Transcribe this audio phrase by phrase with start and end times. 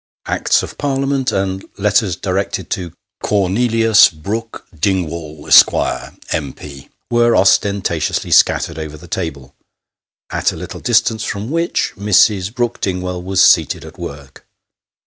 [0.25, 2.91] Acts of Parliament, and letters directed to"
[3.23, 5.71] Cornelius Brook Dingwall, Esq.,
[6.31, 9.53] M.P.," were ostenta tiously scattered over the table;
[10.31, 12.51] at a little distance from which, Mrs.
[12.51, 14.43] Brook Dingwall was seated at work.